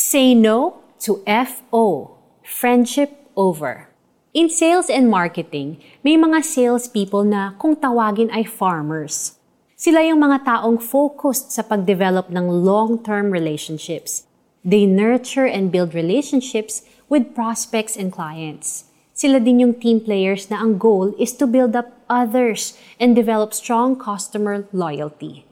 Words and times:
Say 0.00 0.32
no 0.32 0.80
to 1.04 1.20
FO, 1.28 2.16
friendship 2.40 3.28
over. 3.36 3.92
In 4.32 4.48
sales 4.48 4.88
and 4.88 5.12
marketing, 5.12 5.76
may 6.00 6.16
mga 6.16 6.40
salespeople 6.40 7.28
na 7.28 7.52
kung 7.60 7.76
tawagin 7.76 8.32
ay 8.32 8.48
farmers. 8.48 9.36
Sila 9.76 10.00
yung 10.00 10.24
mga 10.24 10.48
taong 10.48 10.80
focused 10.80 11.52
sa 11.52 11.60
pag-develop 11.60 12.32
ng 12.32 12.48
long-term 12.48 13.28
relationships. 13.28 14.24
They 14.64 14.88
nurture 14.88 15.44
and 15.44 15.68
build 15.68 15.92
relationships 15.92 16.80
with 17.12 17.36
prospects 17.36 17.92
and 17.92 18.08
clients. 18.08 18.88
Sila 19.12 19.36
din 19.36 19.60
yung 19.60 19.76
team 19.76 20.00
players 20.00 20.48
na 20.48 20.64
ang 20.64 20.80
goal 20.80 21.12
is 21.20 21.36
to 21.36 21.44
build 21.44 21.76
up 21.76 21.92
others 22.08 22.72
and 22.96 23.12
develop 23.12 23.52
strong 23.52 24.00
customer 24.00 24.64
loyalty. 24.72 25.44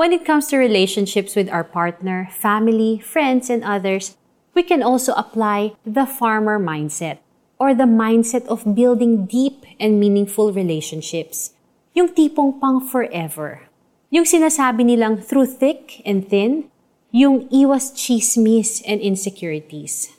When 0.00 0.16
it 0.16 0.24
comes 0.24 0.48
to 0.48 0.56
relationships 0.56 1.36
with 1.36 1.52
our 1.52 1.60
partner, 1.60 2.32
family, 2.32 3.04
friends, 3.04 3.52
and 3.52 3.60
others, 3.60 4.16
we 4.56 4.64
can 4.64 4.80
also 4.80 5.12
apply 5.12 5.76
the 5.84 6.08
farmer 6.08 6.56
mindset 6.56 7.20
or 7.60 7.76
the 7.76 7.84
mindset 7.84 8.48
of 8.48 8.64
building 8.72 9.28
deep 9.28 9.60
and 9.76 10.00
meaningful 10.00 10.56
relationships. 10.56 11.52
Yung 11.92 12.16
tipong 12.16 12.56
pang 12.56 12.80
forever. 12.80 13.68
Yung 14.08 14.24
sinasabi 14.24 14.88
nilang 14.88 15.20
through 15.20 15.44
thick 15.44 16.00
and 16.08 16.24
thin, 16.32 16.72
yung 17.12 17.44
iwas 17.52 17.92
chismis 17.92 18.80
and 18.88 19.04
insecurities. 19.04 20.16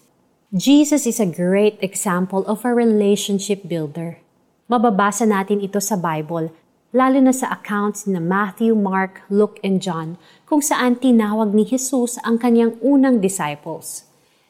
Jesus 0.53 1.09
is 1.09 1.17
a 1.17 1.25
great 1.25 1.81
example 1.81 2.45
of 2.45 2.61
a 2.61 2.69
relationship 2.69 3.65
builder. 3.65 4.21
Mababasa 4.69 5.25
natin 5.25 5.57
ito 5.57 5.81
sa 5.81 5.97
Bible, 5.97 6.53
lalo 6.91 7.23
na 7.23 7.31
sa 7.31 7.55
accounts 7.55 8.03
na 8.03 8.19
Matthew, 8.19 8.75
Mark, 8.75 9.23
Luke, 9.31 9.59
and 9.63 9.79
John, 9.79 10.19
kung 10.43 10.59
saan 10.59 10.99
tinawag 10.99 11.55
ni 11.55 11.63
Jesus 11.63 12.19
ang 12.27 12.37
kanyang 12.39 12.75
unang 12.83 13.23
disciples. 13.23 14.07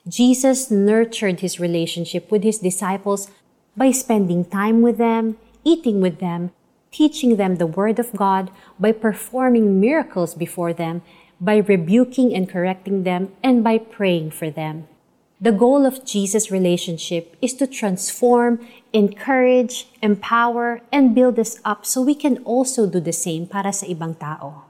Jesus 0.10 0.74
nurtured 0.74 1.46
his 1.46 1.62
relationship 1.62 2.34
with 2.34 2.42
his 2.42 2.58
disciples 2.58 3.30
by 3.78 3.94
spending 3.94 4.42
time 4.42 4.82
with 4.82 4.98
them, 4.98 5.38
eating 5.62 6.02
with 6.02 6.18
them, 6.18 6.50
teaching 6.90 7.38
them 7.38 7.62
the 7.62 7.70
Word 7.70 8.02
of 8.02 8.10
God, 8.18 8.50
by 8.82 8.92
performing 8.92 9.80
miracles 9.80 10.34
before 10.34 10.74
them, 10.74 11.06
by 11.38 11.62
rebuking 11.62 12.34
and 12.34 12.50
correcting 12.50 13.06
them, 13.06 13.30
and 13.46 13.64
by 13.64 13.78
praying 13.78 14.34
for 14.34 14.50
them. 14.50 14.91
The 15.42 15.50
goal 15.50 15.90
of 15.90 16.06
Jesus' 16.06 16.54
relationship 16.54 17.34
is 17.42 17.58
to 17.58 17.66
transform, 17.66 18.62
encourage, 18.94 19.90
empower, 19.98 20.86
and 20.94 21.18
build 21.18 21.42
us 21.42 21.58
up 21.66 21.82
so 21.82 22.06
we 22.06 22.14
can 22.14 22.46
also 22.46 22.86
do 22.86 23.02
the 23.02 23.10
same 23.10 23.50
para 23.50 23.74
sa 23.74 23.90
ibang 23.90 24.22
tao. 24.22 24.70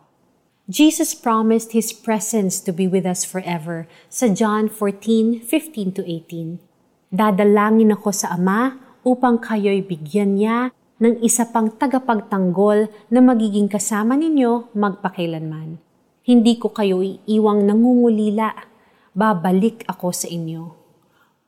Jesus 0.71 1.11
promised 1.11 1.75
His 1.75 1.91
presence 1.91 2.63
to 2.63 2.71
be 2.71 2.87
with 2.87 3.03
us 3.03 3.27
forever 3.27 3.83
sa 4.07 4.31
John 4.31 4.71
14:15 4.71 5.91
to 5.99 6.07
18. 6.07 6.63
Dadalangin 7.11 7.91
ako 7.91 8.15
sa 8.15 8.39
Ama 8.39 8.79
upang 9.03 9.43
kayo'y 9.43 9.83
bigyan 9.83 10.39
niya 10.39 10.71
ng 11.03 11.19
isa 11.19 11.51
pang 11.51 11.67
tagapagtanggol 11.67 12.87
na 13.11 13.19
magiging 13.19 13.67
kasama 13.67 14.15
ninyo 14.15 14.71
magpakailanman. 14.71 15.83
Hindi 16.23 16.55
ko 16.55 16.71
kayo 16.71 17.03
iiwang 17.03 17.67
nangungulila. 17.67 18.70
Babalik 19.11 19.83
ako 19.91 20.15
sa 20.15 20.31
inyo. 20.31 20.71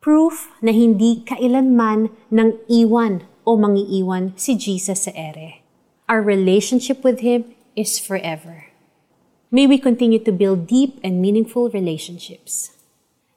Proof 0.03 0.51
na 0.59 0.75
hindi 0.75 1.23
kailanman 1.23 2.11
nang 2.27 2.59
iwan 2.67 3.23
o 3.47 3.55
mangiiwan 3.55 4.35
si 4.35 4.59
Jesus 4.59 5.07
sa 5.07 5.11
ere. 5.15 5.63
Our 6.11 6.19
relationship 6.19 7.07
with 7.07 7.23
Him 7.23 7.55
is 7.79 8.03
forever. 8.03 8.67
May 9.47 9.63
we 9.63 9.79
continue 9.79 10.19
to 10.27 10.35
build 10.35 10.67
deep 10.67 10.99
and 11.07 11.23
meaningful 11.23 11.71
relationships. 11.71 12.75